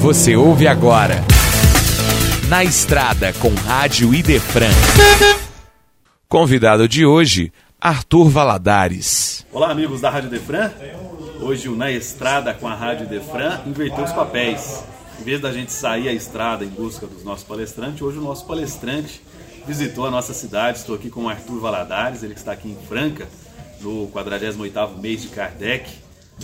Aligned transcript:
Você 0.00 0.36
ouve 0.36 0.68
agora. 0.68 1.16
Na 2.48 2.62
estrada 2.62 3.32
com 3.32 3.52
Rádio 3.52 4.14
Idefran. 4.14 4.70
Convidado 6.28 6.88
de 6.88 7.04
hoje, 7.04 7.52
Arthur 7.80 8.28
Valadares. 8.30 9.44
Olá, 9.52 9.72
amigos 9.72 10.00
da 10.00 10.08
Rádio 10.08 10.28
Idefran. 10.28 10.70
Hoje 11.40 11.68
o 11.68 11.74
Na 11.74 11.90
Estrada 11.90 12.54
com 12.54 12.68
a 12.68 12.74
Rádio 12.74 13.06
Idefran 13.06 13.60
inverteu 13.66 14.04
os 14.04 14.12
papéis. 14.12 14.84
Em 15.20 15.24
vez 15.24 15.40
da 15.40 15.52
gente 15.52 15.72
sair 15.72 16.08
à 16.08 16.12
estrada 16.12 16.64
em 16.64 16.68
busca 16.68 17.04
dos 17.04 17.24
nossos 17.24 17.44
palestrantes, 17.44 18.00
hoje 18.00 18.18
o 18.18 18.22
nosso 18.22 18.46
palestrante 18.46 19.20
visitou 19.66 20.06
a 20.06 20.10
nossa 20.12 20.32
cidade. 20.32 20.78
Estou 20.78 20.94
aqui 20.94 21.10
com 21.10 21.24
o 21.24 21.28
Arthur 21.28 21.58
Valadares, 21.58 22.22
ele 22.22 22.34
está 22.34 22.52
aqui 22.52 22.68
em 22.68 22.86
Franca, 22.86 23.28
no 23.80 24.06
48º 24.14 24.96
mês 25.00 25.22
de 25.22 25.28
Kardec, 25.28 25.90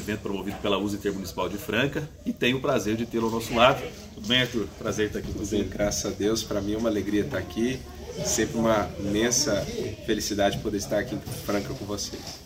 evento 0.00 0.20
promovido 0.20 0.56
pela 0.58 0.78
USA 0.78 0.96
Intermunicipal 0.96 1.48
de 1.48 1.56
Franca, 1.56 2.08
e 2.24 2.32
tenho 2.32 2.58
o 2.58 2.60
prazer 2.60 2.96
de 2.96 3.06
tê-lo 3.06 3.26
ao 3.26 3.32
nosso 3.32 3.54
lado. 3.54 3.82
Tudo 4.14 4.26
bem, 4.26 4.42
Arthur? 4.42 4.66
Prazer 4.78 5.06
estar 5.06 5.18
aqui 5.20 5.32
com 5.32 5.38
você. 5.38 5.58
Bem, 5.58 5.68
graças 5.68 6.04
a 6.04 6.14
Deus, 6.14 6.42
para 6.42 6.60
mim 6.60 6.74
é 6.74 6.76
uma 6.76 6.88
alegria 6.88 7.22
estar 7.22 7.38
aqui, 7.38 7.78
sempre 8.24 8.58
uma 8.58 8.88
imensa 8.98 9.64
felicidade 10.06 10.58
poder 10.58 10.78
estar 10.78 10.98
aqui 10.98 11.14
em 11.14 11.20
Franca 11.44 11.72
com 11.74 11.84
vocês. 11.84 12.44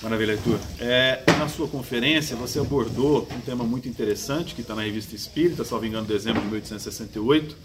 Maravilha, 0.00 0.34
Arthur. 0.34 0.60
É, 0.78 1.22
na 1.38 1.48
sua 1.48 1.66
conferência, 1.66 2.36
você 2.36 2.60
abordou 2.60 3.26
um 3.32 3.40
tema 3.40 3.64
muito 3.64 3.88
interessante 3.88 4.54
que 4.54 4.60
está 4.60 4.74
na 4.74 4.82
revista 4.82 5.16
Espírita, 5.16 5.64
salvo 5.64 5.86
engano, 5.86 6.04
em 6.04 6.08
dezembro 6.08 6.40
de 6.40 6.46
1868, 6.46 7.56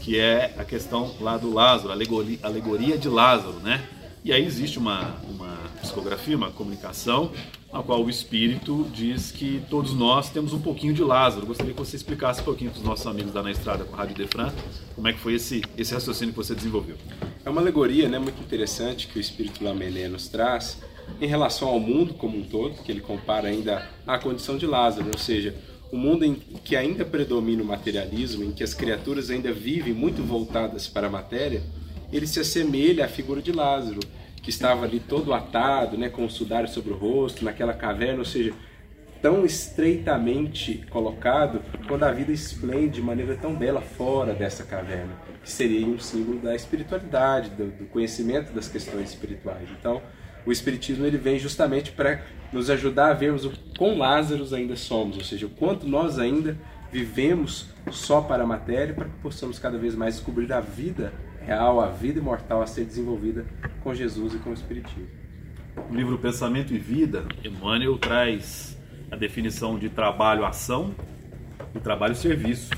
que 0.00 0.18
é 0.18 0.54
a 0.58 0.64
questão 0.64 1.14
lá 1.18 1.38
do 1.38 1.50
Lázaro, 1.50 1.88
a 1.88 1.92
alegoria, 1.92 2.38
alegoria 2.42 2.98
de 2.98 3.08
Lázaro, 3.08 3.54
né? 3.60 3.82
E 4.24 4.32
aí 4.32 4.44
existe 4.44 4.78
uma, 4.78 5.16
uma 5.28 5.58
psicografia, 5.80 6.36
uma 6.36 6.52
comunicação, 6.52 7.32
na 7.72 7.82
qual 7.82 8.04
o 8.04 8.08
Espírito 8.08 8.88
diz 8.94 9.32
que 9.32 9.60
todos 9.68 9.94
nós 9.94 10.30
temos 10.30 10.52
um 10.52 10.60
pouquinho 10.60 10.94
de 10.94 11.02
Lázaro. 11.02 11.44
Gostaria 11.44 11.72
que 11.72 11.78
você 11.78 11.96
explicasse 11.96 12.40
um 12.40 12.44
pouquinho 12.44 12.70
para 12.70 12.78
os 12.78 12.84
nossos 12.84 13.04
amigos 13.04 13.32
da 13.32 13.42
Na 13.42 13.50
Estrada 13.50 13.82
com 13.82 13.96
a 13.96 13.98
Rádio 13.98 14.14
Defran, 14.14 14.52
como 14.94 15.08
é 15.08 15.12
que 15.12 15.18
foi 15.18 15.34
esse, 15.34 15.62
esse 15.76 15.92
raciocínio 15.92 16.32
que 16.32 16.36
você 16.36 16.54
desenvolveu. 16.54 16.94
É 17.44 17.50
uma 17.50 17.60
alegoria 17.60 18.08
né, 18.08 18.20
muito 18.20 18.40
interessante 18.40 19.08
que 19.08 19.18
o 19.18 19.20
Espírito 19.20 19.64
Lamennais 19.64 20.08
nos 20.08 20.28
traz, 20.28 20.78
em 21.20 21.26
relação 21.26 21.66
ao 21.66 21.80
mundo 21.80 22.14
como 22.14 22.38
um 22.38 22.44
todo, 22.44 22.80
que 22.84 22.92
ele 22.92 23.00
compara 23.00 23.48
ainda 23.48 23.90
à 24.06 24.18
condição 24.18 24.56
de 24.56 24.66
Lázaro, 24.66 25.08
ou 25.12 25.18
seja, 25.18 25.52
o 25.90 25.96
um 25.96 25.98
mundo 25.98 26.24
em 26.24 26.34
que 26.34 26.76
ainda 26.76 27.04
predomina 27.04 27.60
o 27.60 27.66
materialismo, 27.66 28.44
em 28.44 28.52
que 28.52 28.62
as 28.62 28.72
criaturas 28.72 29.30
ainda 29.30 29.52
vivem 29.52 29.92
muito 29.92 30.22
voltadas 30.22 30.86
para 30.86 31.08
a 31.08 31.10
matéria, 31.10 31.60
ele 32.12 32.26
se 32.26 32.38
assemelha 32.38 33.06
à 33.06 33.08
figura 33.08 33.40
de 33.40 33.50
Lázaro, 33.50 34.00
que 34.42 34.50
estava 34.50 34.84
ali 34.84 34.98
todo 34.98 35.32
atado, 35.32 35.96
né, 35.96 36.08
com 36.08 36.24
o 36.26 36.30
sudário 36.30 36.68
sobre 36.68 36.92
o 36.92 36.96
rosto, 36.96 37.44
naquela 37.44 37.72
caverna, 37.72 38.18
ou 38.18 38.24
seja, 38.24 38.52
tão 39.22 39.44
estreitamente 39.44 40.84
colocado, 40.90 41.62
quando 41.86 42.02
a 42.02 42.10
vida 42.10 42.32
esplende 42.32 42.94
de 42.94 43.02
maneira 43.02 43.36
tão 43.36 43.54
bela 43.54 43.80
fora 43.80 44.34
dessa 44.34 44.64
caverna, 44.64 45.12
que 45.42 45.50
seria 45.50 45.86
um 45.86 45.98
símbolo 45.98 46.40
da 46.40 46.56
espiritualidade, 46.56 47.50
do, 47.50 47.66
do 47.70 47.84
conhecimento 47.86 48.52
das 48.52 48.68
questões 48.68 49.10
espirituais. 49.10 49.68
Então, 49.78 50.02
o 50.44 50.50
Espiritismo 50.50 51.06
ele 51.06 51.18
vem 51.18 51.38
justamente 51.38 51.92
para 51.92 52.22
nos 52.52 52.68
ajudar 52.68 53.10
a 53.10 53.14
vermos 53.14 53.44
o 53.44 53.52
quão 53.78 53.96
Lázaros 53.96 54.52
ainda 54.52 54.74
somos, 54.74 55.16
ou 55.16 55.24
seja, 55.24 55.46
o 55.46 55.50
quanto 55.50 55.86
nós 55.86 56.18
ainda 56.18 56.58
vivemos 56.90 57.68
só 57.90 58.20
para 58.20 58.42
a 58.42 58.46
matéria, 58.46 58.92
para 58.92 59.04
que 59.04 59.16
possamos 59.22 59.58
cada 59.58 59.78
vez 59.78 59.94
mais 59.94 60.16
descobrir 60.16 60.52
a 60.52 60.60
vida 60.60 61.12
real, 61.44 61.80
a 61.80 61.88
vida 61.88 62.18
imortal 62.18 62.62
a 62.62 62.66
ser 62.66 62.84
desenvolvida 62.84 63.44
com 63.82 63.94
Jesus 63.94 64.34
e 64.34 64.38
com 64.38 64.50
o 64.50 64.54
Espiritismo. 64.54 65.08
No 65.90 65.96
livro 65.96 66.18
Pensamento 66.18 66.72
e 66.74 66.78
Vida, 66.78 67.24
Emmanuel 67.44 67.98
traz 67.98 68.78
a 69.10 69.16
definição 69.16 69.78
de 69.78 69.88
trabalho-ação 69.88 70.94
e 71.74 71.80
trabalho-serviço. 71.80 72.70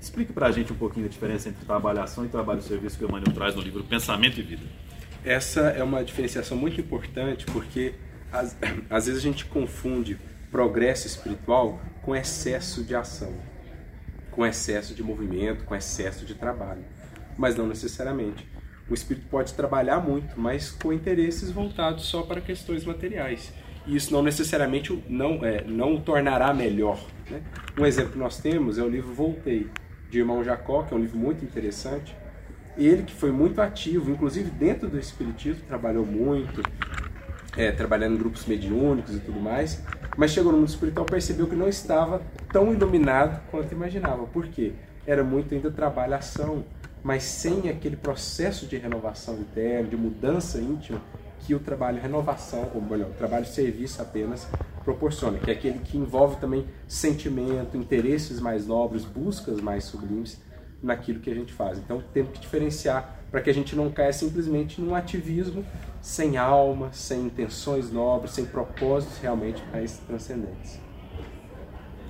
Explique 0.00 0.32
para 0.32 0.46
a 0.46 0.52
gente 0.52 0.72
um 0.72 0.76
pouquinho 0.76 1.06
a 1.06 1.08
diferença 1.08 1.48
entre 1.48 1.64
trabalho-ação 1.64 2.24
e 2.24 2.28
trabalho-serviço 2.28 2.98
que 2.98 3.04
o 3.04 3.08
Emmanuel 3.08 3.32
traz 3.32 3.54
no 3.54 3.62
livro 3.62 3.82
Pensamento 3.84 4.38
e 4.38 4.42
Vida. 4.42 4.62
Essa 5.24 5.62
é 5.70 5.82
uma 5.82 6.04
diferenciação 6.04 6.56
muito 6.56 6.80
importante 6.80 7.44
porque 7.46 7.94
às, 8.32 8.56
às 8.88 9.06
vezes 9.06 9.20
a 9.20 9.22
gente 9.22 9.44
confunde 9.46 10.18
progresso 10.50 11.06
espiritual 11.06 11.80
com 12.02 12.14
excesso 12.14 12.84
de 12.84 12.94
ação, 12.94 13.34
com 14.30 14.46
excesso 14.46 14.94
de 14.94 15.02
movimento, 15.02 15.64
com 15.64 15.74
excesso 15.74 16.24
de 16.24 16.34
trabalho. 16.34 16.84
Mas 17.36 17.56
não 17.56 17.66
necessariamente. 17.66 18.46
O 18.88 18.94
espírito 18.94 19.26
pode 19.28 19.52
trabalhar 19.54 20.00
muito, 20.00 20.38
mas 20.38 20.70
com 20.70 20.92
interesses 20.92 21.50
voltados 21.50 22.04
só 22.04 22.22
para 22.22 22.40
questões 22.40 22.84
materiais. 22.84 23.52
E 23.86 23.96
isso 23.96 24.12
não 24.12 24.22
necessariamente 24.22 25.02
não, 25.08 25.44
é, 25.44 25.64
não 25.64 25.94
o 25.94 26.00
tornará 26.00 26.52
melhor. 26.54 27.00
Né? 27.30 27.42
Um 27.78 27.84
exemplo 27.84 28.12
que 28.12 28.18
nós 28.18 28.38
temos 28.38 28.78
é 28.78 28.82
o 28.82 28.88
livro 28.88 29.12
Voltei, 29.12 29.68
de 30.10 30.18
Irmão 30.18 30.42
Jacó, 30.42 30.82
que 30.82 30.94
é 30.94 30.96
um 30.96 31.00
livro 31.00 31.18
muito 31.18 31.44
interessante, 31.44 32.14
ele 32.76 33.02
que 33.02 33.14
foi 33.14 33.32
muito 33.32 33.60
ativo, 33.60 34.10
inclusive 34.10 34.50
dentro 34.50 34.88
do 34.88 34.98
Espiritismo, 34.98 35.62
trabalhou 35.66 36.04
muito, 36.04 36.62
é, 37.56 37.72
trabalhando 37.72 38.14
em 38.14 38.18
grupos 38.18 38.44
mediúnicos 38.44 39.14
e 39.14 39.20
tudo 39.20 39.40
mais, 39.40 39.82
mas 40.16 40.30
chegou 40.30 40.52
no 40.52 40.58
mundo 40.58 40.68
espiritual 40.68 41.06
percebeu 41.06 41.46
que 41.46 41.56
não 41.56 41.68
estava 41.68 42.22
tão 42.52 42.72
iluminado 42.72 43.40
quanto 43.50 43.72
imaginava. 43.72 44.26
Por 44.26 44.46
quê? 44.48 44.74
Era 45.06 45.24
muito 45.24 45.54
ainda 45.54 45.70
trabalhação, 45.70 46.64
mas 47.06 47.22
sem 47.22 47.70
aquele 47.70 47.94
processo 47.94 48.66
de 48.66 48.76
renovação 48.76 49.38
interna, 49.38 49.88
de 49.88 49.96
mudança 49.96 50.58
íntima 50.58 51.00
que 51.38 51.54
o 51.54 51.60
trabalho 51.60 52.02
renovação, 52.02 52.68
ou 52.74 52.82
melhor, 52.82 53.10
o 53.10 53.14
trabalho 53.14 53.46
serviço 53.46 54.02
apenas 54.02 54.48
proporciona, 54.82 55.38
que 55.38 55.48
é 55.48 55.54
aquele 55.54 55.78
que 55.78 55.96
envolve 55.96 56.34
também 56.40 56.66
sentimento, 56.88 57.76
interesses 57.76 58.40
mais 58.40 58.66
nobres, 58.66 59.04
buscas 59.04 59.60
mais 59.60 59.84
sublimes 59.84 60.42
naquilo 60.82 61.20
que 61.20 61.30
a 61.30 61.34
gente 61.34 61.52
faz. 61.52 61.78
Então 61.78 62.02
temos 62.12 62.32
que 62.32 62.40
diferenciar 62.40 63.20
para 63.30 63.40
que 63.40 63.50
a 63.50 63.54
gente 63.54 63.76
não 63.76 63.88
caia 63.88 64.12
simplesmente 64.12 64.80
num 64.80 64.92
ativismo 64.92 65.64
sem 66.00 66.36
alma, 66.36 66.92
sem 66.92 67.26
intenções 67.26 67.88
nobres, 67.88 68.32
sem 68.32 68.44
propósitos 68.44 69.18
realmente 69.18 69.62
mais 69.70 69.96
transcendentes. 70.08 70.80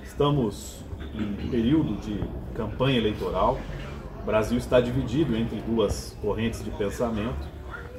Estamos 0.03 0.83
em 1.13 1.49
período 1.51 1.97
de 2.01 2.19
campanha 2.55 2.97
eleitoral. 2.97 3.59
Brasil 4.27 4.57
está 4.57 4.81
dividido 4.81 5.35
entre 5.37 5.61
duas 5.61 6.15
correntes 6.21 6.63
de 6.63 6.69
pensamento 6.71 7.47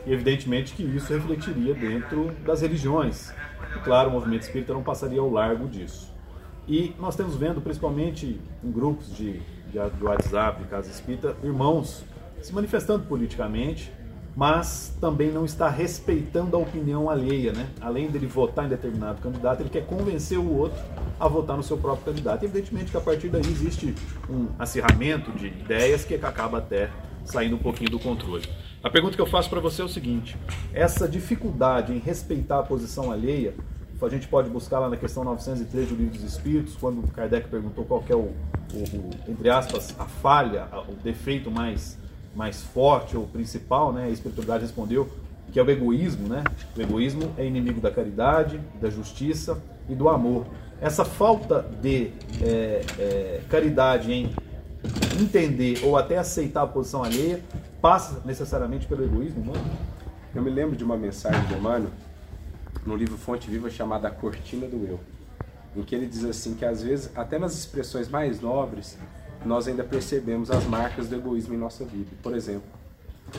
e 0.06 0.12
evidentemente 0.12 0.74
que 0.74 0.82
isso 0.82 1.12
refletiria 1.12 1.74
dentro 1.74 2.32
das 2.44 2.60
religiões. 2.60 3.32
E 3.74 3.78
claro, 3.80 4.10
o 4.10 4.12
movimento 4.12 4.42
espírita 4.42 4.74
não 4.74 4.82
passaria 4.82 5.20
ao 5.20 5.30
largo 5.30 5.66
disso. 5.66 6.12
E 6.68 6.94
nós 7.00 7.16
temos 7.16 7.34
vendo, 7.34 7.62
principalmente 7.62 8.38
em 8.62 8.70
grupos 8.70 9.16
de 9.16 9.40
de 9.68 10.04
WhatsApp, 10.04 10.62
de 10.62 10.68
Casa 10.68 10.90
Espírita, 10.90 11.36
irmãos 11.42 12.02
se 12.40 12.54
manifestando 12.54 13.04
politicamente, 13.04 13.92
mas 14.38 14.96
também 15.00 15.32
não 15.32 15.44
está 15.44 15.68
respeitando 15.68 16.54
a 16.54 16.60
opinião 16.60 17.10
alheia, 17.10 17.52
né? 17.52 17.68
Além 17.80 18.08
dele 18.08 18.28
votar 18.28 18.66
em 18.66 18.68
determinado 18.68 19.20
candidato, 19.20 19.62
ele 19.62 19.68
quer 19.68 19.84
convencer 19.84 20.38
o 20.38 20.56
outro 20.56 20.78
a 21.18 21.26
votar 21.26 21.56
no 21.56 21.62
seu 21.64 21.76
próprio 21.76 22.04
candidato. 22.04 22.44
Evidentemente 22.44 22.92
que 22.92 22.96
a 22.96 23.00
partir 23.00 23.30
daí 23.30 23.40
existe 23.40 23.92
um 24.30 24.46
acirramento 24.56 25.32
de 25.32 25.48
ideias 25.48 26.04
que 26.04 26.14
acaba 26.14 26.58
até 26.58 26.88
saindo 27.24 27.56
um 27.56 27.58
pouquinho 27.58 27.90
do 27.90 27.98
controle. 27.98 28.48
A 28.80 28.88
pergunta 28.88 29.16
que 29.16 29.20
eu 29.20 29.26
faço 29.26 29.50
para 29.50 29.58
você 29.58 29.82
é 29.82 29.84
o 29.84 29.88
seguinte: 29.88 30.36
essa 30.72 31.08
dificuldade 31.08 31.92
em 31.92 31.98
respeitar 31.98 32.60
a 32.60 32.62
posição 32.62 33.10
alheia 33.10 33.54
a 34.00 34.08
gente 34.08 34.28
pode 34.28 34.48
buscar 34.48 34.78
lá 34.78 34.88
na 34.88 34.96
questão 34.96 35.24
903 35.24 35.88
do 35.88 35.96
Livro 35.96 36.14
dos 36.14 36.22
Espíritos, 36.22 36.76
quando 36.76 37.02
Kardec 37.10 37.48
perguntou 37.48 37.84
qual 37.84 38.04
é 38.08 38.14
o, 38.14 38.18
o, 38.18 38.32
o, 38.76 39.10
entre 39.26 39.50
aspas, 39.50 39.92
a 39.98 40.04
falha, 40.04 40.68
o 40.88 40.92
defeito 40.92 41.50
mais, 41.50 41.98
mais 42.38 42.62
forte 42.62 43.16
ou 43.16 43.26
principal, 43.26 43.92
né? 43.92 44.04
A 44.04 44.10
espiritualidade 44.10 44.62
respondeu 44.62 45.08
que 45.50 45.58
é 45.58 45.62
o 45.62 45.68
egoísmo, 45.68 46.28
né? 46.28 46.44
O 46.76 46.80
egoísmo 46.80 47.32
é 47.36 47.44
inimigo 47.44 47.80
da 47.80 47.90
caridade, 47.90 48.60
da 48.80 48.88
justiça 48.88 49.60
e 49.88 49.94
do 49.94 50.08
amor. 50.08 50.46
Essa 50.80 51.04
falta 51.04 51.62
de 51.82 52.12
é, 52.40 52.84
é, 52.96 53.40
caridade 53.48 54.12
em 54.12 54.32
entender 55.20 55.80
ou 55.82 55.96
até 55.96 56.16
aceitar 56.16 56.62
a 56.62 56.66
posição 56.68 57.02
alheia 57.02 57.42
passa 57.82 58.22
necessariamente 58.24 58.86
pelo 58.86 59.02
egoísmo 59.02 59.42
humano? 59.42 59.70
Eu 60.32 60.40
me 60.40 60.50
lembro 60.50 60.76
de 60.76 60.84
uma 60.84 60.96
mensagem 60.96 61.44
de 61.48 61.54
Emmanuel 61.54 61.90
no 62.86 62.94
livro 62.94 63.18
Fonte 63.18 63.50
Viva 63.50 63.68
chamada 63.68 64.06
A 64.06 64.10
Cortina 64.12 64.68
do 64.68 64.86
Eu, 64.86 65.00
em 65.74 65.82
que 65.82 65.92
ele 65.92 66.06
diz 66.06 66.24
assim 66.24 66.54
que 66.54 66.64
às 66.64 66.84
vezes, 66.84 67.10
até 67.16 67.36
nas 67.36 67.58
expressões 67.58 68.08
mais 68.08 68.40
nobres, 68.40 68.96
nós 69.44 69.68
ainda 69.68 69.84
percebemos 69.84 70.50
as 70.50 70.64
marcas 70.64 71.08
do 71.08 71.16
egoísmo 71.16 71.54
em 71.54 71.58
nossa 71.58 71.84
vida. 71.84 72.10
Por 72.22 72.34
exemplo, 72.34 72.68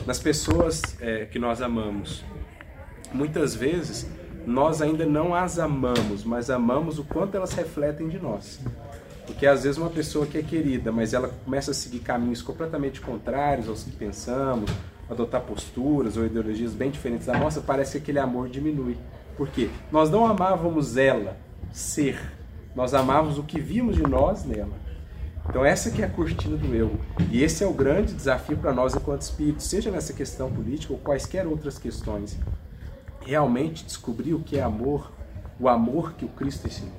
nas 0.06 0.18
pessoas 0.18 0.82
é, 1.00 1.26
que 1.26 1.38
nós 1.38 1.60
amamos, 1.60 2.24
muitas 3.12 3.54
vezes 3.54 4.06
nós 4.46 4.80
ainda 4.80 5.04
não 5.04 5.34
as 5.34 5.58
amamos, 5.58 6.24
mas 6.24 6.50
amamos 6.50 6.98
o 6.98 7.04
quanto 7.04 7.36
elas 7.36 7.52
refletem 7.52 8.08
de 8.08 8.18
nós. 8.18 8.60
Porque 9.26 9.46
às 9.46 9.62
vezes 9.62 9.78
uma 9.78 9.90
pessoa 9.90 10.26
que 10.26 10.38
é 10.38 10.42
querida, 10.42 10.90
mas 10.90 11.14
ela 11.14 11.28
começa 11.44 11.70
a 11.70 11.74
seguir 11.74 12.00
caminhos 12.00 12.42
completamente 12.42 13.00
contrários 13.00 13.68
aos 13.68 13.84
que 13.84 13.92
pensamos, 13.92 14.70
adotar 15.08 15.42
posturas 15.42 16.16
ou 16.16 16.24
ideologias 16.24 16.72
bem 16.72 16.90
diferentes 16.90 17.26
da 17.26 17.38
nossa, 17.38 17.60
parece 17.60 17.92
que 17.92 17.98
aquele 17.98 18.18
amor 18.18 18.48
diminui. 18.48 18.96
Por 19.36 19.48
quê? 19.48 19.70
Nós 19.90 20.10
não 20.10 20.26
amávamos 20.26 20.96
ela 20.96 21.36
ser, 21.72 22.18
nós 22.74 22.94
amávamos 22.94 23.38
o 23.38 23.42
que 23.42 23.60
vimos 23.60 23.96
de 23.96 24.02
nós 24.02 24.44
nela. 24.44 24.89
Então 25.50 25.64
essa 25.64 25.90
que 25.90 26.00
é 26.00 26.04
a 26.04 26.08
cortina 26.08 26.56
do 26.56 26.72
eu. 26.72 26.92
E 27.28 27.42
esse 27.42 27.64
é 27.64 27.66
o 27.66 27.72
grande 27.72 28.14
desafio 28.14 28.56
para 28.56 28.72
nós 28.72 28.94
enquanto 28.94 29.22
espíritos, 29.22 29.66
seja 29.66 29.90
nessa 29.90 30.12
questão 30.12 30.48
política 30.48 30.92
ou 30.92 30.98
quaisquer 31.00 31.44
outras 31.44 31.76
questões. 31.76 32.38
Realmente 33.20 33.84
descobrir 33.84 34.32
o 34.32 34.38
que 34.38 34.58
é 34.58 34.62
amor, 34.62 35.10
o 35.58 35.68
amor 35.68 36.12
que 36.12 36.24
o 36.24 36.28
Cristo 36.28 36.68
ensinou. 36.68 36.94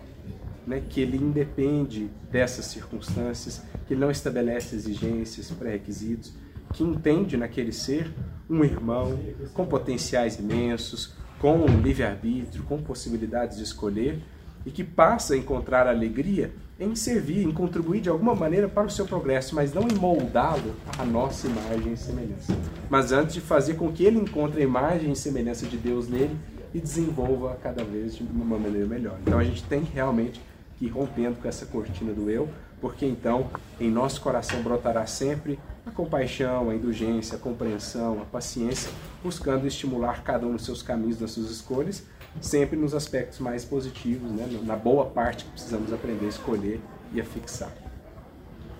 Né? 0.68 0.84
Que 0.90 1.00
ele 1.00 1.16
independe 1.16 2.10
dessas 2.30 2.66
circunstâncias, 2.66 3.62
que 3.88 3.94
ele 3.94 4.02
não 4.02 4.12
estabelece 4.12 4.76
exigências, 4.76 5.50
pré-requisitos, 5.50 6.34
que 6.74 6.84
entende 6.84 7.38
naquele 7.38 7.72
ser 7.72 8.14
um 8.50 8.66
irmão 8.66 9.18
com 9.54 9.66
potenciais 9.66 10.38
imensos, 10.38 11.14
com 11.40 11.66
livre-arbítrio, 11.68 12.66
com 12.66 12.84
possibilidades 12.84 13.56
de 13.56 13.64
escolher 13.64 14.22
e 14.66 14.72
que 14.72 14.84
passa 14.84 15.34
a 15.34 15.38
encontrar 15.38 15.88
alegria 15.88 16.52
em 16.80 16.96
servir, 16.96 17.46
em 17.46 17.52
contribuir 17.52 18.02
de 18.02 18.10
alguma 18.10 18.34
maneira 18.34 18.68
para 18.68 18.88
o 18.88 18.90
seu 18.90 19.06
progresso, 19.06 19.54
mas 19.54 19.74
não 19.74 19.84
em 19.84 19.94
moldá-lo 19.94 20.76
à 20.98 21.06
nossa 21.06 21.48
imagem 21.48 21.94
e 21.94 21.98
semelhança. 21.98 22.58
Mas 22.90 23.12
antes 23.12 23.36
de 23.36 23.42
fazer 23.42 23.76
com 23.76 23.92
que 23.92 24.04
ele 24.04 24.18
encontre 24.18 24.62
a 24.62 24.64
imagem 24.64 25.12
e 25.12 25.16
semelhança 25.16 25.68
de 25.68 25.78
Deus 25.78 26.08
nele 26.08 26.36
e 26.74 26.80
desenvolva 26.80 27.58
cada 27.62 27.84
vez 27.84 28.16
de 28.16 28.24
uma 28.24 28.58
maneira 28.58 28.88
melhor. 28.88 29.18
Então 29.22 29.38
a 29.38 29.44
gente 29.44 29.64
tem 29.64 29.84
realmente 29.84 30.42
que 30.78 30.86
ir 30.86 30.90
rompendo 30.90 31.36
com 31.36 31.48
essa 31.48 31.66
cortina 31.68 32.14
do 32.14 32.30
eu, 32.30 32.50
porque 32.80 33.06
então 33.06 33.52
em 33.80 33.92
nosso 33.92 34.20
coração 34.22 34.64
brotará 34.64 35.06
sempre 35.06 35.60
a 35.86 35.92
compaixão, 35.92 36.70
a 36.70 36.76
indulgência, 36.76 37.36
a 37.36 37.40
compreensão, 37.40 38.22
a 38.22 38.26
paciência, 38.26 38.92
buscando 39.24 39.66
estimular 39.66 40.24
cada 40.24 40.46
um 40.46 40.54
nos 40.54 40.64
seus 40.64 40.84
caminhos, 40.84 41.20
nas 41.20 41.32
suas 41.32 41.50
escolhas, 41.50 42.08
sempre 42.40 42.78
nos 42.78 42.94
aspectos 42.94 43.40
mais 43.40 43.66
positivos, 43.66 44.32
né? 44.32 44.48
na 44.64 44.76
boa 44.76 45.06
parte 45.06 45.44
que 45.44 45.52
precisamos 45.52 45.92
aprender 45.92 46.26
a 46.26 46.30
escolher 46.30 46.80
e 47.14 47.20
a 47.20 47.26
fixar. 47.26 47.72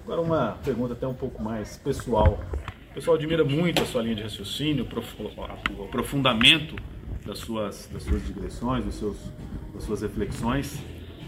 Agora 0.04 0.22
uma 0.22 0.58
pergunta 0.64 0.94
até 0.94 1.08
um 1.08 1.14
pouco 1.14 1.42
mais 1.42 1.78
pessoal. 1.78 2.40
O 2.92 2.94
pessoal 2.94 3.16
admira 3.18 3.44
muito 3.44 3.82
a 3.82 3.86
sua 3.86 4.02
linha 4.02 4.16
de 4.16 4.24
raciocínio, 4.24 4.86
o 4.86 5.84
aprofundamento 5.84 6.76
das 7.26 7.40
suas, 7.40 7.90
das 7.92 8.04
suas 8.04 8.26
digressões, 8.26 8.84
dos 8.84 8.96
seus, 8.96 9.18
das 9.74 9.84
suas 9.84 10.02
reflexões. 10.02 10.80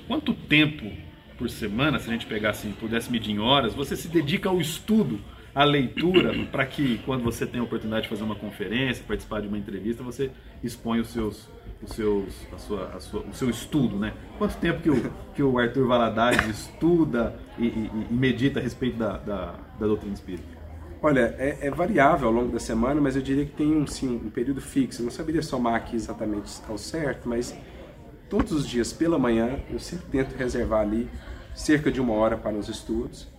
Quanto 0.08 0.34
tempo 0.34 0.92
por 1.38 1.50
semana, 1.50 2.00
se 2.00 2.10
a 2.10 2.14
gente 2.14 2.26
pegasse, 2.26 2.68
assim, 2.68 2.76
pudesse 2.78 3.12
medir 3.12 3.32
em 3.32 3.40
horas, 3.40 3.74
você 3.74 3.96
se 3.96 4.08
dedica 4.08 4.50
ao 4.50 4.60
estudo 4.60 5.20
a 5.56 5.64
leitura 5.64 6.34
para 6.52 6.66
que 6.66 6.98
quando 7.00 7.24
você 7.24 7.46
tem 7.46 7.60
a 7.60 7.64
oportunidade 7.64 8.04
de 8.04 8.10
fazer 8.10 8.24
uma 8.24 8.36
conferência, 8.36 9.04
participar 9.08 9.42
de 9.42 9.48
uma 9.48 9.58
entrevista, 9.58 10.04
você 10.04 10.32
expõe 10.64 11.00
os 11.00 11.10
seus, 11.10 11.48
os 11.82 11.92
seus, 11.92 12.48
a 12.52 12.58
sua, 12.58 12.88
a 12.96 13.00
sua, 13.00 13.22
o 13.22 13.34
seu 13.34 13.50
estudo, 13.50 13.98
né? 14.00 14.14
Quanto 14.38 14.58
tempo 14.58 14.82
que 14.82 14.90
o, 14.90 15.12
que 15.36 15.44
o 15.44 15.60
Arthur 15.60 15.88
Valadares 15.88 16.48
estuda 16.48 17.36
e, 17.60 17.66
e, 17.66 17.92
e, 18.10 18.14
medita 18.14 18.60
a 18.60 18.64
respeito 18.64 18.98
da, 18.98 19.18
da, 19.18 19.56
da 19.80 19.86
doutrina 19.86 20.14
espírita? 20.14 20.44
Olha, 21.02 21.36
é, 21.38 21.60
é, 21.62 21.70
variável 21.70 22.30
ao 22.30 22.34
longo 22.34 22.52
da 22.52 22.60
semana, 22.60 23.00
mas 23.00 23.16
eu 23.16 23.22
diria 23.22 23.46
que 23.46 23.52
tem 23.52 23.76
um, 23.76 23.86
sim, 23.86 24.22
um 24.26 24.30
período 24.30 24.62
fixo. 24.62 25.02
Eu 25.02 25.06
não 25.06 25.12
saberia 25.12 25.44
somar 25.44 25.76
aqui 25.76 25.96
exatamente 25.96 26.50
ao 26.68 26.78
certo, 26.78 27.28
mas 27.28 27.56
todos 28.30 28.54
os 28.54 28.68
dias 28.68 28.92
pela 28.92 29.20
manhã 29.20 29.60
eu 29.70 29.78
sempre 29.80 30.06
tento 30.10 30.36
reservar 30.36 30.82
ali 30.82 31.10
cerca 31.54 31.92
de 31.92 32.02
uma 32.02 32.14
hora 32.14 32.38
para 32.38 32.56
os 32.56 32.70
estudos 32.70 33.33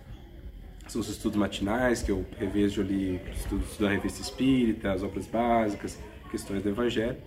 são 0.87 1.01
os 1.01 1.09
estudos 1.09 1.37
matinais, 1.37 2.01
que 2.01 2.11
eu 2.11 2.25
revejo 2.37 2.81
ali 2.81 3.19
estudos 3.35 3.77
da 3.77 3.89
revista 3.89 4.21
espírita, 4.21 4.91
as 4.91 5.03
obras 5.03 5.25
básicas, 5.25 5.99
questões 6.29 6.61
do 6.61 6.69
evangelho. 6.69 7.17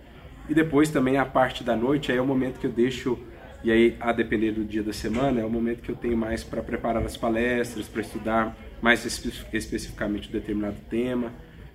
E 0.47 0.53
depois 0.53 0.89
também 0.89 1.17
a 1.17 1.25
parte 1.25 1.63
da 1.63 1.75
noite, 1.75 2.11
aí 2.11 2.17
é 2.17 2.21
o 2.21 2.25
momento 2.25 2.59
que 2.59 2.65
eu 2.65 2.71
deixo, 2.71 3.19
e 3.63 3.71
aí 3.71 3.95
a 3.99 4.11
depender 4.11 4.51
do 4.51 4.63
dia 4.63 4.81
da 4.81 4.93
semana, 4.93 5.41
é 5.41 5.45
o 5.45 5.49
momento 5.49 5.81
que 5.81 5.91
eu 5.91 5.95
tenho 5.95 6.17
mais 6.17 6.43
para 6.43 6.63
preparar 6.63 7.03
as 7.03 7.17
palestras, 7.17 7.87
para 7.87 8.01
estudar 8.01 8.57
mais 8.81 9.05
espe 9.05 9.31
especificamente 9.53 10.29
um 10.29 10.31
determinado 10.31 10.77
tema, 10.89 11.33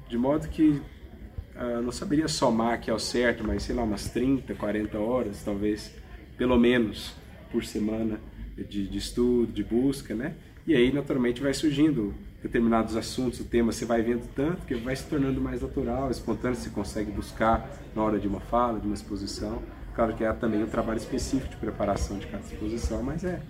de 0.09 0.17
modo 0.17 0.49
que 0.49 0.81
uh, 1.55 1.83
não 1.83 1.93
saberia 1.93 2.29
somar 2.29 2.75
aqui 2.75 2.91
ao 2.91 2.99
certo, 2.99 3.45
mas 3.45 3.63
sei 3.63 3.75
lá, 3.75 3.83
umas 3.83 4.09
30, 4.09 4.55
40 4.55 4.99
horas, 4.99 5.43
talvez, 5.45 5.95
pelo 6.37 6.59
menos, 6.59 7.15
por 7.51 7.65
semana 7.65 8.19
de, 8.57 8.89
de 8.89 8.99
estudo, 8.99 9.53
de 9.53 9.63
busca, 9.63 10.15
né? 10.15 10.35
E 10.67 10.75
aí, 10.75 10.91
naturalmente, 10.91 11.43
vai 11.43 11.53
surgindo 11.53 12.15
determinados 12.43 12.97
assuntos, 12.97 13.41
o 13.41 13.45
tema, 13.45 13.71
você 13.71 13.85
vai 13.85 14.03
vendo 14.03 14.27
tanto 14.35 14.67
que 14.67 14.75
vai 14.75 14.97
se 14.97 15.05
tornando 15.05 15.41
mais 15.41 15.61
natural, 15.61 16.11
espontâneo, 16.11 16.57
você 16.57 16.71
consegue 16.71 17.11
buscar 17.11 17.71
na 17.95 18.03
hora 18.03 18.19
de 18.19 18.27
uma 18.27 18.41
fala, 18.41 18.81
de 18.81 18.87
uma 18.87 18.95
exposição. 18.95 19.63
Claro 19.95 20.15
que 20.15 20.25
há 20.25 20.33
também 20.33 20.63
um 20.63 20.67
trabalho 20.67 20.97
específico 20.97 21.51
de 21.51 21.57
preparação 21.57 22.19
de 22.19 22.27
cada 22.27 22.43
exposição, 22.43 23.03
mas 23.03 23.25
é, 23.25 23.43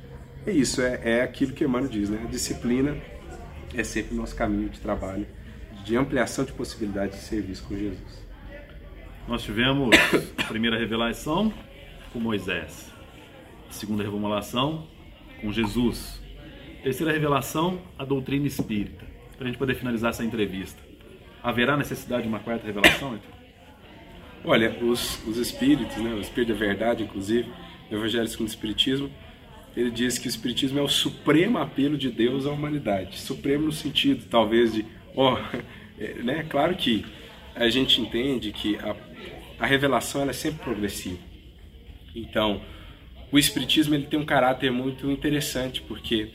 é 0.45 0.53
isso, 0.53 0.83
é, 0.83 1.01
é 1.03 1.23
aquilo 1.23 1.53
que 1.53 1.65
Emmanuel 1.65 1.91
diz, 1.91 2.11
né? 2.11 2.21
A 2.25 2.27
disciplina 2.27 2.97
é 3.73 3.85
sempre 3.85 4.15
o 4.15 4.17
nosso 4.17 4.35
caminho 4.35 4.69
de 4.69 4.81
trabalho, 4.81 5.27
de 5.85 5.97
ampliação 5.97 6.45
de 6.45 6.53
possibilidades 6.53 7.21
de 7.21 7.25
serviço 7.25 7.63
com 7.65 7.77
Jesus. 7.77 8.25
Nós 9.29 9.43
tivemos 9.43 9.97
a 10.37 10.45
primeira 10.45 10.77
revelação 10.77 11.53
com 12.13 12.19
Moisés, 12.19 12.91
a 13.69 13.73
segunda 13.73 14.03
revelação 14.03 14.87
com 15.41 15.53
Jesus, 15.53 16.24
Terceira 16.85 17.11
revelação, 17.15 17.81
a 17.99 18.05
doutrina 18.05 18.47
espírita. 18.47 19.07
Para 19.39 19.45
a 19.45 19.47
gente 19.47 19.57
poder 19.57 19.75
finalizar 19.75 20.11
essa 20.11 20.23
entrevista. 20.23 20.79
Haverá 21.43 21.79
necessidade 21.79 22.25
de 22.25 22.29
uma 22.29 22.41
quarta 22.41 22.67
revelação, 22.67 23.15
então? 23.15 23.31
Olha, 24.45 24.71
os, 24.85 25.27
os 25.27 25.39
espíritos, 25.39 25.97
né, 25.97 26.13
o 26.13 26.21
espírito 26.21 26.53
da 26.53 26.59
verdade, 26.59 27.03
inclusive, 27.03 27.51
no 27.91 27.97
Evangelho 27.97 28.29
segundo 28.29 28.49
o 28.49 28.51
Espiritismo, 28.51 29.11
ele 29.75 29.91
diz 29.91 30.19
que 30.19 30.27
o 30.27 30.29
Espiritismo 30.29 30.79
é 30.79 30.83
o 30.83 30.89
supremo 30.89 31.57
apelo 31.57 31.97
de 31.97 32.11
Deus 32.11 32.45
à 32.45 32.51
humanidade. 32.51 33.19
Supremo 33.19 33.65
no 33.65 33.73
sentido, 33.73 34.27
talvez, 34.29 34.75
de. 34.75 34.85
Oh, 35.15 35.39
é, 35.99 36.23
né? 36.23 36.45
Claro 36.51 36.77
que 36.77 37.03
a 37.55 37.67
gente 37.71 37.99
entende 37.99 38.53
que 38.53 38.77
a, 38.77 38.95
a 39.59 39.65
revelação 39.65 40.21
ela 40.21 40.33
é 40.33 40.35
sempre 40.35 40.63
progressiva. 40.63 41.19
Então, 42.15 42.61
o 43.33 43.39
Espiritismo 43.39 43.95
ele 43.95 44.05
tem 44.05 44.19
um 44.19 44.27
caráter 44.27 44.71
muito 44.71 45.11
interessante, 45.11 45.81
porque 45.81 46.31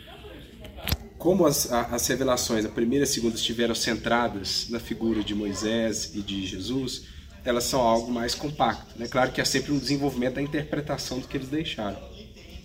como 1.20 1.46
as, 1.46 1.70
as 1.72 2.08
revelações, 2.08 2.66
a 2.66 2.70
primeira 2.70 3.04
e 3.04 3.08
a 3.08 3.12
segunda, 3.12 3.36
estiveram 3.36 3.76
centradas 3.76 4.68
na 4.70 4.80
figura 4.80 5.22
de 5.22 5.36
Moisés 5.36 6.12
e 6.16 6.22
de 6.22 6.46
Jesus, 6.48 7.04
elas 7.44 7.66
são 7.66 7.82
algo 7.82 8.10
mais 8.10 8.34
compacto. 8.34 8.98
Né? 8.98 9.06
Claro 9.06 9.32
que 9.32 9.42
há 9.42 9.46
sempre 9.46 9.74
um 9.74 9.78
desenvolvimento 9.78 10.36
da 10.36 10.42
interpretação 10.42 11.20
do 11.20 11.28
que 11.28 11.36
eles 11.36 11.50
deixaram. 11.50 12.00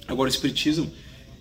Agora, 0.07 0.31
o 0.31 0.33
Espiritismo 0.33 0.91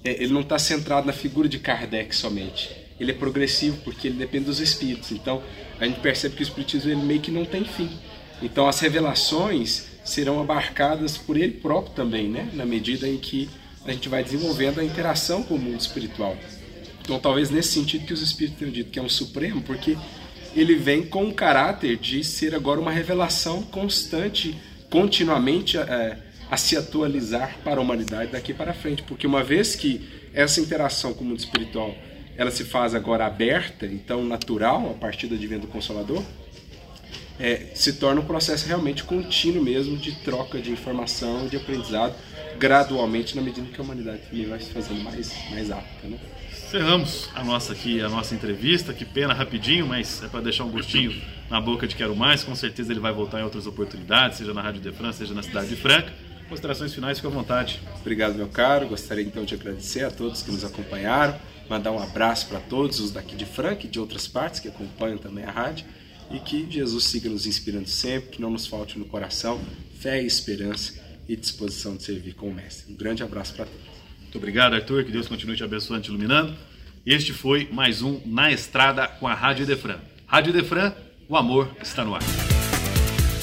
é, 0.04 0.24
ele 0.24 0.33
não 0.33 0.42
está 0.42 0.57
centrado 0.57 1.06
na 1.06 1.13
figura 1.13 1.48
de 1.48 1.60
Kardec 1.60 2.15
somente. 2.15 2.75
Ele 3.00 3.12
é 3.12 3.13
progressivo 3.13 3.77
porque 3.84 4.08
ele 4.08 4.17
depende 4.17 4.46
dos 4.46 4.60
espíritos. 4.60 5.12
Então, 5.12 5.43
a 5.79 5.86
gente 5.86 6.00
percebe 6.00 6.36
que 6.36 6.41
o 6.41 6.43
Espiritismo 6.43 6.89
ele 6.89 7.03
meio 7.03 7.22
que 7.22 7.32
não 7.32 7.46
tem 7.46 7.63
fim. 7.63 7.91
Então, 8.41 8.67
as 8.67 8.79
revelações 8.79 9.86
serão 10.03 10.41
abarcadas 10.41 11.15
por 11.15 11.38
ele 11.38 11.53
próprio 11.53 11.93
também, 11.93 12.27
né? 12.27 12.50
na 12.53 12.65
medida 12.65 13.08
em 13.08 13.17
que 13.17 13.50
a 13.86 13.91
gente 13.91 14.10
vai 14.10 14.24
desenvolvendo 14.24 14.79
a 14.79 14.84
interação 14.84 15.43
com 15.43 15.53
o 15.53 15.60
mundo 15.60 15.79
espiritual. 15.79 16.36
Então, 17.03 17.19
talvez 17.19 17.50
nesse 17.50 17.74
sentido 17.74 18.05
que 18.05 18.13
os 18.13 18.22
Espíritos 18.22 18.60
tenham 18.60 18.72
dito 18.72 18.89
que 18.89 18.98
é 18.98 19.01
um 19.01 19.10
supremo, 19.10 19.62
porque 19.62 19.98
ele 20.55 20.75
vem 20.75 21.03
com 21.03 21.25
o 21.25 21.33
caráter 21.33 21.98
de 21.98 22.24
ser 22.24 22.55
agora 22.55 22.79
uma 22.79 22.91
revelação 22.91 23.62
constante, 23.62 24.57
continuamente 24.89 25.77
é, 25.77 26.17
a 26.50 26.55
se 26.55 26.77
atualizar 26.77 27.57
para 27.63 27.79
a 27.79 27.81
humanidade 27.81 28.31
daqui 28.31 28.53
para 28.53 28.74
frente. 28.74 29.03
Porque 29.03 29.27
uma 29.27 29.43
vez 29.43 29.75
que 29.75 30.01
essa 30.33 30.62
interação 30.62 31.13
com 31.13 31.24
o 31.24 31.27
mundo 31.27 31.39
espiritual 31.39 31.93
ela 32.36 32.50
se 32.50 32.63
faz 32.63 32.95
agora 32.95 33.25
aberta, 33.25 33.86
então 33.86 34.24
natural, 34.25 34.89
a 34.89 34.93
partir 34.93 35.27
do 35.27 35.36
advento 35.36 35.67
do 35.67 35.67
Consolador, 35.67 36.24
é, 37.39 37.67
se 37.74 37.93
torna 37.93 38.22
um 38.22 38.25
processo 38.25 38.67
realmente 38.67 39.03
contínuo 39.03 39.63
mesmo 39.63 39.98
de 39.98 40.13
troca 40.13 40.60
de 40.60 40.72
informação, 40.72 41.48
de 41.48 41.57
aprendizado, 41.57 42.15
gradualmente 42.57 43.36
na 43.36 43.41
medida 43.41 43.67
que 43.67 43.79
a 43.79 43.83
humanidade 43.83 44.22
também 44.29 44.45
vai 44.45 44.60
se 44.60 44.72
fazendo 44.72 45.03
mais, 45.03 45.31
mais 45.51 45.72
apta. 45.72 46.07
Né? 46.07 46.17
Encerramos 46.74 47.30
a 47.36 47.44
nossa 47.44 47.72
aqui, 47.72 48.01
a 48.01 48.10
nossa 48.10 48.34
entrevista. 48.34 48.96
Que 48.96 49.06
pena, 49.06 49.32
rapidinho, 49.32 49.86
mas 49.86 50.24
é 50.24 50.27
para 50.27 50.42
deixar 50.42 50.63
um 50.63 50.72
gostinho 50.72 51.13
na 51.48 51.62
boca 51.62 51.86
de 51.86 51.96
Quero 51.96 52.15
Mais. 52.15 52.44
Com 52.44 52.56
certeza 52.56 52.92
ele 52.92 53.00
vai 53.00 53.13
voltar 53.13 53.39
em 53.39 53.44
outras 53.44 53.68
oportunidades, 53.68 54.39
seja 54.39 54.56
na 54.56 54.62
Rádio 54.63 54.82
de 54.82 54.92
França, 54.92 55.20
seja 55.20 55.36
na 55.36 55.44
cidade 55.44 55.68
de 55.68 55.75
Franca. 55.75 56.12
Considerações 56.50 56.92
finais, 56.92 57.20
fique 57.20 57.27
à 57.27 57.30
vontade. 57.30 57.80
Obrigado, 58.01 58.34
meu 58.34 58.48
caro. 58.48 58.88
Gostaria 58.88 59.24
então 59.24 59.46
de 59.46 59.53
agradecer 59.53 60.03
a 60.03 60.10
todos 60.10 60.42
que 60.42 60.50
nos 60.50 60.65
acompanharam, 60.65 61.39
mandar 61.70 61.92
um 61.92 62.01
abraço 62.01 62.48
para 62.48 62.60
todos 62.60 63.00
os 63.00 63.12
daqui 63.12 63.36
de 63.36 63.46
Franca 63.46 63.86
e 63.86 63.88
de 63.88 64.00
outras 64.00 64.27
partes 64.27 64.60
que 64.60 64.68
acompanham 64.68 65.20
também 65.20 65.44
a 65.44 65.51
rádio 65.51 65.86
e 66.32 66.39
que 66.39 66.65
Jesus 66.68 67.03
siga 67.03 67.30
nos 67.30 67.46
inspirando 67.46 67.88
sempre, 67.88 68.32
que 68.32 68.42
não 68.42 68.50
nos 68.50 68.65
falte 68.65 68.98
no 68.98 69.06
coração 69.06 69.62
fé 70.00 70.24
e 70.24 70.25
esperança 70.25 71.00
e 71.30 71.36
disposição 71.36 71.96
de 71.96 72.01
servir 72.01 72.34
com 72.34 72.50
o 72.50 72.53
Mestre. 72.53 72.92
Um 72.92 72.96
grande 72.96 73.22
abraço 73.22 73.53
para 73.53 73.65
todos. 73.65 74.02
Muito 74.34 74.42
obrigado, 74.42 74.74
Arthur. 74.74 75.04
Que 75.04 75.12
Deus 75.12 75.28
continue 75.28 75.56
te 75.56 75.63
abençoando, 75.63 76.02
te 76.02 76.08
iluminando. 76.10 76.56
Este 77.06 77.32
foi 77.32 77.70
mais 77.72 78.02
um 78.02 78.20
Na 78.25 78.52
Estrada 78.52 79.08
com 79.08 79.28
a 79.28 79.34
Rádio 79.36 79.63
Defran. 79.63 79.98
Rádio 80.25 80.52
Defran, 80.52 80.92
o 81.30 81.38
amor 81.38 81.70
está 81.84 82.04
no 82.04 82.16
ar. 82.16 82.22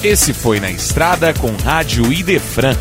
Esse 0.03 0.33
foi 0.33 0.59
Na 0.59 0.69
Estrada 0.69 1.33
com 1.33 1.55
Rádio 1.55 2.11
Idefran 2.11 2.75